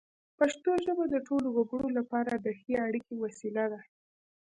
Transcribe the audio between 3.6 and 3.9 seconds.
ده.